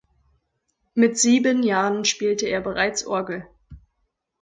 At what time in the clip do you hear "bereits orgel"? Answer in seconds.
2.61-3.45